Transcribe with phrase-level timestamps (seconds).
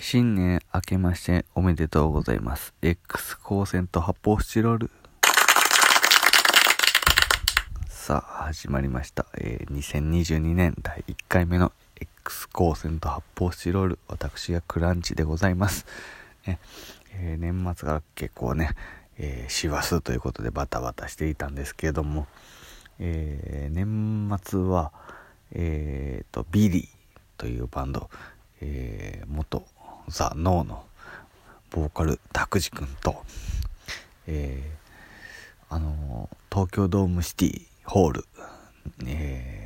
[0.00, 2.74] 新年明けましておめでとうございます。
[2.82, 4.90] X 光線と発泡スチロール。
[7.88, 9.26] さあ、始まりました。
[9.38, 11.70] えー2022年第1回目の
[12.00, 13.98] X 光線と発泡スチロール。
[14.08, 15.86] 私がクランチでございます。
[16.48, 16.58] ね
[17.14, 18.70] えー年末が結構ね、
[19.18, 22.26] えー師走ということでバタバタしていたんですけれども、
[22.98, 24.90] えー年末は、
[25.52, 26.88] えーと、ビリー
[27.38, 28.10] というバンド、
[28.60, 29.64] えー元
[30.08, 30.84] ザ・ノーの
[31.70, 33.16] ボーカル拓司君と、
[34.26, 34.76] えー
[35.68, 38.24] あの東京ドームシティホール、
[39.04, 39.60] え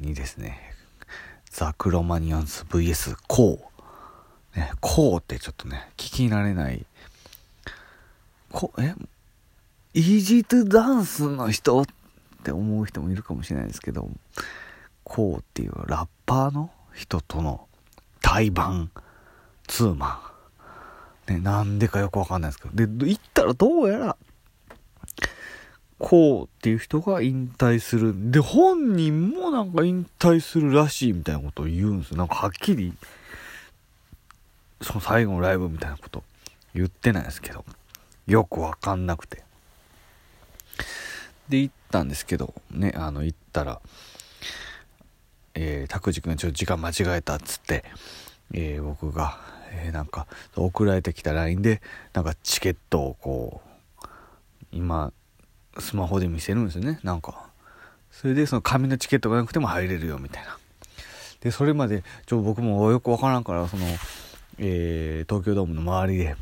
[0.00, 0.58] ーにですね
[1.50, 6.84] ザ・クロマニヨンズ VS コー、ね、コーってちょっとね聞き慣れない
[8.50, 8.94] こえ
[9.94, 11.86] Easy to Dance の人っ
[12.42, 14.08] て思う人もいるかもしれないですけど
[15.04, 17.68] コーっていうラッパーの人との
[18.20, 18.90] 対バン。
[19.66, 20.20] ツーマ
[21.28, 21.32] ン。
[21.34, 22.86] ね、なんでかよくわかんないですけど。
[22.86, 24.16] で、行ったらどうやら、
[25.98, 28.30] こうっていう人が引退する。
[28.30, 32.18] で、本人もなんか引退するらしいみたいなことを言うんですよ。
[32.18, 32.92] なんかはっきり、
[34.82, 36.22] その最後のライブみたいなこと
[36.74, 37.64] 言ってないですけど、
[38.26, 39.44] よくわかんなくて。
[41.48, 43.80] で、行ったんですけど、ね、あの、行ったら、
[45.54, 47.84] えー、拓司君がちょっと時間間違えたっつって、
[48.52, 49.38] えー僕が、
[49.74, 53.60] えーなんか送られてきた LINE でなんかチケットをこ
[54.02, 54.06] う
[54.72, 55.12] 今
[55.78, 57.00] スマホで見せるんですよね。
[57.02, 57.46] なんか。
[58.10, 60.56] それでその紙のチケットがなくても入れるよみたいな。
[61.40, 63.84] でそれまでちょ僕もよくわからんからその、
[64.58, 66.36] えー東京ドームの周りで、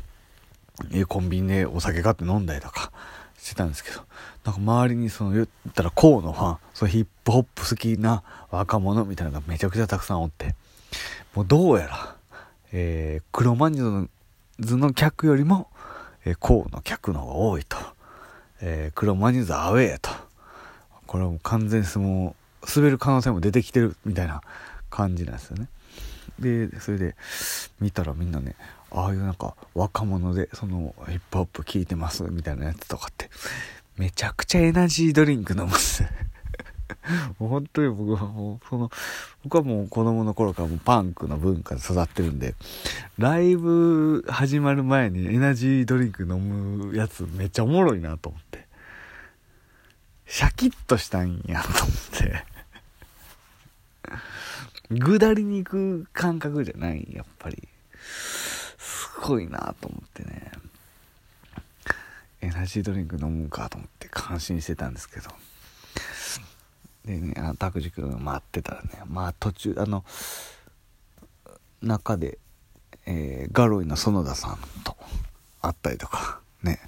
[0.91, 2.91] えーコンビニでお酒買って飲んだりとか
[3.39, 4.01] してたんですけど
[4.45, 10.55] なんか周りにその言ったらコーのファンそのヒップホップ好きな若者みたいなのがめちゃくちゃたくさんおって
[11.33, 12.15] もうどうやら、
[12.73, 14.09] えー、黒マンジュ
[14.59, 15.69] ズの客よりも、
[16.25, 17.77] えー、コーの客の方が多いと。
[18.61, 20.09] えー、黒マンジュズアウェーと。
[21.05, 24.41] これはもう完全にもう滑る可能性も出てきてるみたいな
[24.89, 25.67] 感じなんですよね。
[26.39, 27.15] で、それで
[27.79, 28.55] 見たらみんなね、
[28.89, 33.29] ああいうなんか若者でそのヒップホップ聴いてますみたいなやつとかって、
[33.97, 36.03] めちゃくちゃエナジードリンク飲むんです。
[37.39, 38.91] もう本当に僕はもう、その、
[39.43, 42.55] 僕はもう子供の頃からもうパンクの文化で育ってるんで、
[43.17, 48.67] ライブ始まる前にエナジードリンク飲むやつめっちゃおもろいなと思って。
[50.25, 52.45] シャキッとしたんやと思って。
[54.99, 57.67] ぐだりに行く感覚じゃない、やっぱり。
[58.77, 60.51] すごいなと思ってね。
[62.41, 65.29] エナジードリンク飲むかと思って感心してたんですけど。
[67.05, 70.05] でね、あの拓司君待ってたらね、まあ途中、あの、
[71.81, 72.37] 中で、
[73.05, 74.95] えーガロイの園田さんと
[75.61, 76.79] 会ったりとかね、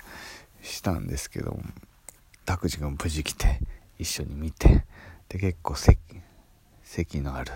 [0.62, 1.62] したんですけども、
[2.46, 3.60] 拓司君無事来て、
[4.00, 4.86] 一緒に見て、
[5.28, 6.00] で、結構席、
[6.84, 7.52] 席のある、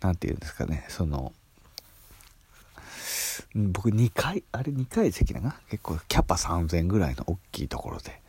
[0.00, 1.32] なんて言うんですかね、その、
[3.54, 5.56] 僕2回、あれ2回席だな？
[5.70, 8.20] 結構キャパ3000ぐらいの大きいところで、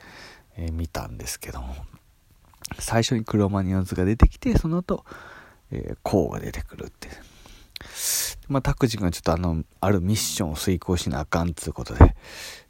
[0.57, 1.75] えー見たんですけども、
[2.79, 5.05] 最初にクロマニオンズが出てきて、その後、
[5.71, 7.09] えー、コウが出てくるって。
[8.47, 12.15] まあ、タクジ君がちょっとあの、あるミッションを遂行しなあかんっていうことで、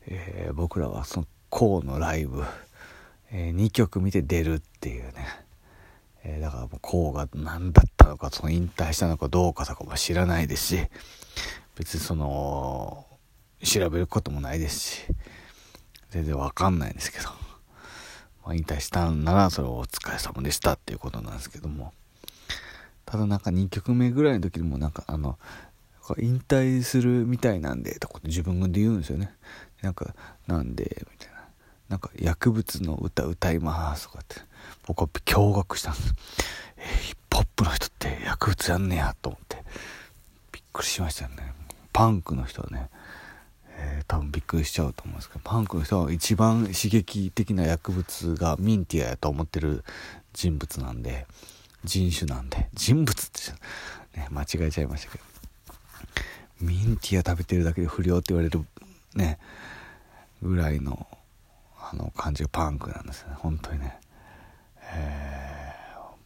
[0.07, 2.43] えー僕らはそのコウのライブ、
[3.31, 5.45] え2曲見て出るっていうね。
[6.23, 10.87] えだからもうコウが何だったのか、その引退したのかどうかとかも知らないですし、
[11.75, 13.05] 別にその、
[13.63, 15.01] 調べることもないですし、
[16.09, 17.44] 全然わかんないんですけど。
[18.45, 21.93] まあ、引退したんならそれをお疲れ様でしたっていうことなんですけども。
[23.05, 25.37] ただなんか2曲目ぐらいの時にもなんかあの
[26.17, 29.31] 引退するみたいなんでとかって自分で言うんですよね。
[29.81, 30.15] なんか
[30.47, 31.35] なんでみたいな。
[31.89, 34.37] なんか薬物の歌歌いますとかって
[34.87, 36.13] 僕は驚愕したんです、
[36.77, 39.63] えーヒップホップの人って薬物やんねやと思って。
[40.51, 41.53] びっくりしましたよね。
[41.93, 42.89] パンクの人はね。
[44.07, 49.83] 多分びっくりしちゃうと思うんですけどパンクの人は一番刺激的な薬物がミンティアやと思ってる
[50.33, 51.25] 人物なんで
[51.83, 53.51] 人種なんで人物って、
[54.19, 55.23] ね、間違えちゃいましたけど。
[56.61, 58.65] ミンティア食べてるだけで不良って言われる
[59.13, 59.37] ね
[60.41, 61.05] ぐらいの
[61.77, 63.33] あの感じがパンクなんですね。
[63.35, 63.99] 本当にね。
[64.81, 65.55] えー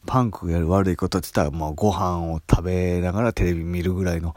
[0.06, 4.36] パンクがやる悪いことって言ったらもうご飯を食べながらテレビ見るぐらいの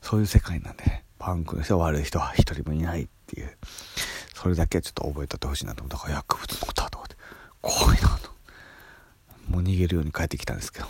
[0.00, 1.03] そういう世界なんでね。
[1.24, 3.56] パンクの人悪い人は一人もいないっていう。
[4.34, 7.16] それだけちょっと覚えておいてほしいなと思ったから薬物の歌とかで
[7.62, 8.30] 怖いなと
[9.48, 10.86] もう逃げるように帰ってきたんですけど。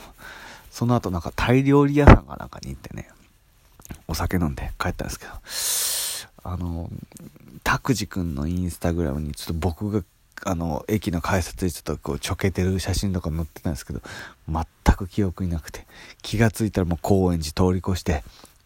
[0.73, 3.09] その後なんかタイ料理屋さんがなんかに行ってね。
[4.09, 6.91] お酒飲んで帰ったんですけど、あの、
[7.63, 10.03] 拓司くんのインスタグラムにちょっと僕が
[10.45, 14.01] あの駅の改札でちょっとこうちょけてる写真とか載ってたんですけど
[14.49, 15.87] 全く記憶になくて
[16.23, 18.25] 気が付いたらもう高円寺通り越して、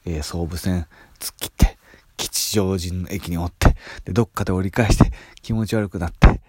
[0.09, 0.87] えー、総武線
[1.19, 1.79] 突っ切って
[2.17, 5.13] 吉祥寺の駅におってでどっかで折り返して
[5.43, 6.41] 気持ち悪くなって、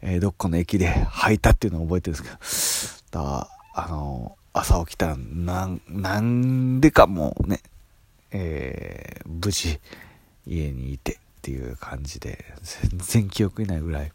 [0.00, 7.60] えー、どっかの駅で吐いたっていうのを覚えてるんですけどだあの朝起きたらなんなんでかもうね
[8.34, 9.78] えー、無事
[10.46, 14.12] 家にいてっていう感じで全然記憶にないぐらい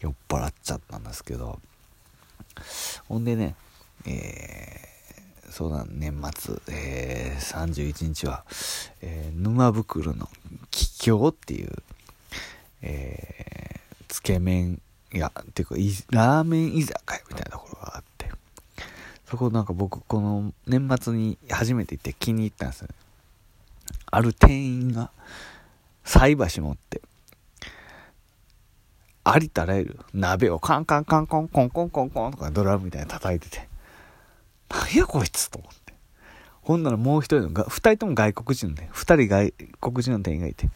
[0.00, 1.60] 酔っ払っちゃったんですけど。
[3.08, 3.54] ほんでね
[4.04, 4.97] えー、
[5.50, 8.44] そうだ年末、えー、31日は、
[9.00, 10.28] えー、沼袋の
[10.70, 11.72] 桔梗っていう、
[12.82, 14.80] えー、つけ麺
[15.12, 15.74] 屋っていうか
[16.10, 18.30] ラーメン居酒屋みたいなところがあって
[19.26, 22.94] そこなんか僕この年末に初めて行って気に入ったんですよね。
[24.10, 25.10] ある店員が
[26.04, 27.02] 菜箸持って
[29.24, 33.67] ありとあらゆる鍋をカンカンカンコンコンコンコンコンとかドラムみたいに叩いてて、
[34.68, 35.94] なんやこいつと思って。
[36.62, 40.68] ほんならもう一人のが、二人とも外国人で、二人外国人の店員がいて。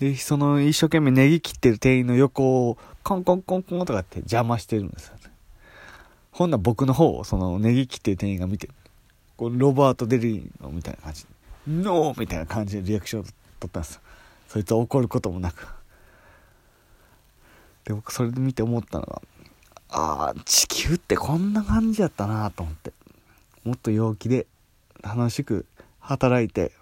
[0.00, 5.30] で、その一生懸命ネギ切ってる店員の横をコンコンコンコンとかって邪魔してるんですよね。
[6.30, 8.68] ほんなら僕の方をそのネギ切ってる店員が見て、
[9.36, 11.28] こうロバート・デリーノみたいな感じで、
[11.68, 13.34] ノーみたいな感じでリアクションを取
[13.68, 14.00] ったんですよ。
[14.48, 15.66] そいつは怒ることもなく。
[17.84, 19.22] で僕それで見て思ったのが
[19.92, 22.92] ああ地球ってこんな感じやったなと思って
[23.64, 24.46] もっと陽気で
[25.02, 25.66] 楽しく
[26.00, 26.72] 働いて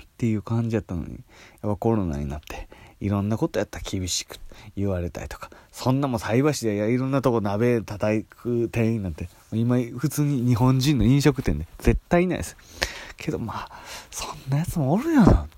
[0.00, 1.20] っていう感じやったのにやっ
[1.62, 2.68] ぱコロナになって
[3.00, 4.38] いろんなことやったら厳しく
[4.76, 12.56] 言われたりとかそんなもん菜箸でいろんなとこ鍋叩く店員なんて今普通に日本人の飲食店で絶対いないです。
[13.16, 15.48] けどまあそんなやつもおるやん。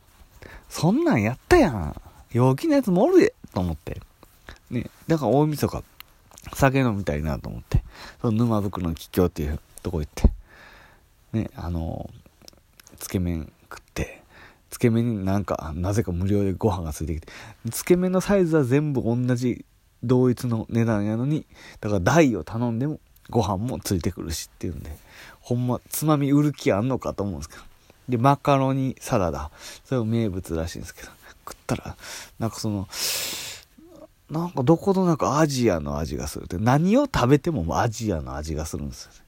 [0.69, 2.01] そんなんやったやん。
[2.33, 4.01] 陽気なやつもおるでと思って。
[4.71, 5.83] ね、だから大晦日、
[6.55, 7.83] 酒飲みたいなと思って、
[8.21, 10.31] その沼袋の桔梗っていうとこ行って、
[11.33, 12.11] ね、あの、
[12.99, 14.23] つけ麺食って、
[14.71, 17.29] つけ麺になんか、なぜか無料でご飯がついてきて、
[17.71, 19.65] つけ麺のサイズは全部同じ
[20.03, 21.47] 同一の値段やのに、
[21.81, 24.91] だから台を頼んでもご飯もついてくるしっていうんで、
[25.41, 27.63] ほんま、つまみ売る気あんのかと思うんですけど。
[28.09, 29.51] で、マカロニサラダ。
[29.85, 31.09] それも名物らしいんですけど、
[31.47, 31.97] 食ったら、
[32.39, 32.89] なんかその、
[34.31, 39.19] なんかどことなくアジアの味がするって、何を食べてもアジアの味がするんですよね。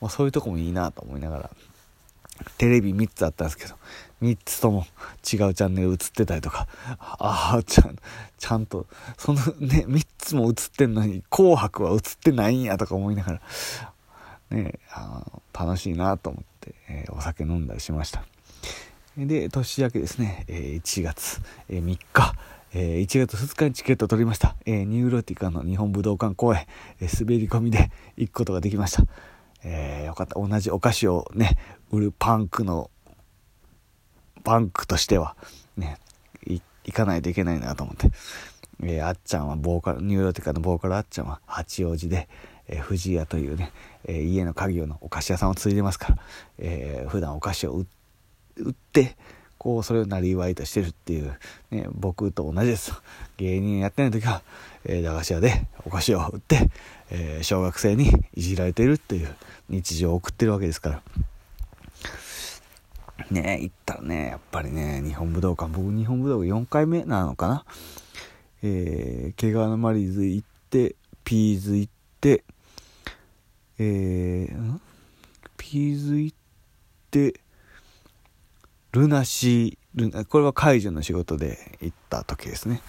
[0.00, 1.50] まあ、そういうとこもいいなと思いながら、
[2.58, 3.74] テレビ3つあったんですけど、
[4.22, 6.68] 3つとも違うチャンネル映ってたりとか、
[6.98, 7.96] ああ、ちゃん、
[8.38, 13.40] ちゃんと、そのね、3つも映ってんのに、紅白は映ってないんやとか思いながら、
[14.50, 15.22] ね、あ
[15.54, 18.24] の楽しいなと思って、えー、お酒飲んだりしました。
[19.16, 22.34] で、年明けですね、えー、1月、えー、3日、
[22.76, 24.56] えー、1月2日にチケット取りました。
[24.66, 26.66] えー、ニューロティカの日本武道館公演、
[27.00, 29.04] えー、滑り込みで 行くことができました。
[29.62, 30.34] えー、よかった。
[30.34, 31.56] 同じお菓子をね、
[31.92, 32.90] 売るパンクの、
[34.42, 35.36] パンクとしては、
[35.76, 35.98] ね、
[36.44, 36.60] 行
[36.92, 38.10] かないといけないなと思って。
[38.82, 42.28] えー、あっちゃんはボーカル、ニューロティカのボーカルあっちゃんは八王子で、
[42.66, 43.70] えー、藤屋というね、
[44.04, 46.18] えー、家の家業のお菓子屋さんを継いでますから、
[46.58, 47.84] えー、普段お菓子を
[48.56, 49.16] 売って、
[49.64, 51.38] こうそれをなりわいとしてるっていう、
[51.70, 52.92] ね、僕と同じです。
[53.38, 54.42] 芸人やってない時は、
[54.84, 56.68] えー、駄菓子屋でお菓子を売って、
[57.10, 59.34] えー、小学生にいじられてるっていう
[59.70, 61.02] 日常を送ってるわけですから。
[63.30, 67.64] ね行ったらねやっぱりね日本武道館僕日本武道館4回目なのかな。
[68.62, 70.94] えー、毛皮のマリーズ行って
[71.24, 72.44] ピーズ行って
[73.78, 74.78] えー、
[75.56, 76.36] ピーズ行っ
[77.10, 77.40] て
[78.94, 82.80] ルナシー、ルナこれは解除の仕事で行った時ですね。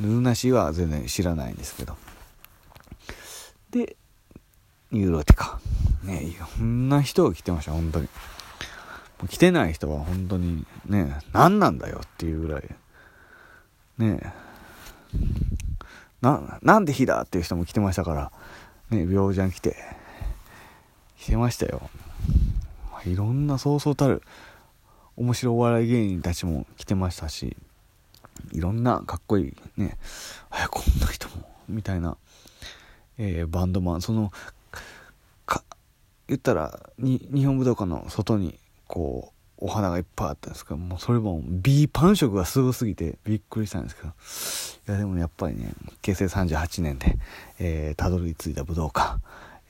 [0.00, 1.96] ルナシーは全然知らないんですけど。
[3.70, 3.96] で、
[4.90, 5.60] ユーロティカ。
[6.02, 8.06] ねいろんな人が来てました、本当に。
[8.06, 8.10] も
[9.26, 12.68] う来てない人は本当にね、何なんだよっていうぐらい。
[13.98, 14.34] ね
[16.20, 18.32] な、なんで火だっていう人も来てましたから、
[18.90, 19.76] ね、病じゃん来て、
[21.16, 21.88] 来てましたよ。
[23.06, 24.20] いろんなそうそうたる
[25.16, 27.56] 面白お笑い芸人たちも来てましたし
[28.52, 29.96] いろんなかっこいいね
[30.52, 32.16] えこんな人もみたいな、
[33.18, 34.32] えー、バンドマンその
[35.46, 35.62] か
[36.28, 44.12] 言ったらに日本武道館の外にこうお花がいっぱいあったんですけどもうそれも B パン色がすごすぎてびっくりしたんですけどい
[44.92, 47.16] やでもやっぱりね結成38年で、
[47.58, 49.20] えー、たどり着いた武道館、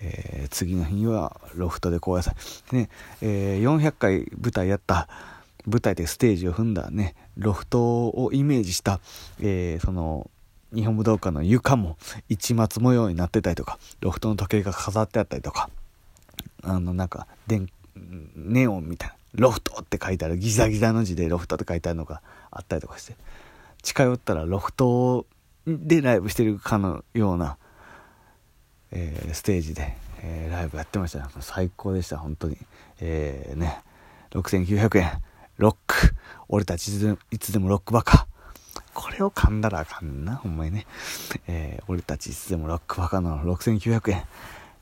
[0.00, 2.34] えー、次の日にはロフトで高野菜。
[2.72, 2.88] ね、
[3.20, 5.08] えー、400回舞台やった
[5.66, 9.00] 舞台でステージを踏んだね、ロフトをイメージした、
[9.40, 10.30] えー、その、
[10.74, 11.96] 日本武道館の床も
[12.28, 15.70] 市松模様になってたりとか、ロフトの時計が飾ってあったりとか、
[16.62, 17.68] あの、なんか、電、
[18.34, 23.14] ネオンみたいな、ロフトって書いてある、ギザギザの字でロフトって書いてあるのがあったりとかして、
[23.82, 25.26] 近寄ったらロフト
[25.66, 27.56] でライブしてるかのような、
[28.90, 31.28] えー、ステージで、えー、ライブやってました。
[31.40, 32.56] 最高でした、本当に。
[33.00, 33.82] えー、ね、
[34.30, 35.22] 6900円、
[35.56, 36.14] ロック、
[36.48, 38.26] 俺たちいつでもロックバカ。
[38.92, 40.86] これを噛んだらあかんな、ほんまにね。
[41.46, 44.24] えー、俺たちいつでもロックバカの6900円、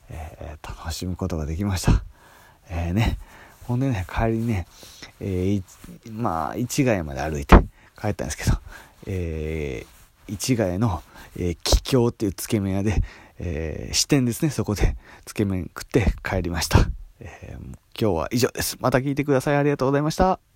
[0.09, 2.03] えー、楽しむことができました。
[2.69, 3.17] えー、ね、
[3.63, 4.67] ほんでね、帰りにね、
[5.19, 5.63] えー、
[6.11, 7.55] まあ、市ヶ谷まで歩いて
[7.99, 8.57] 帰ったんですけど、
[9.07, 11.01] えー、市ヶ谷の、
[11.37, 13.01] えー、桔梗っていうつけ麺屋で、
[13.39, 16.79] えー、支店ですね、そこでつけ麺食って帰りました。
[17.19, 17.61] えー、
[17.99, 18.77] 今日は以上です。
[18.79, 19.55] また聞いてください。
[19.55, 20.52] ありがとうございました。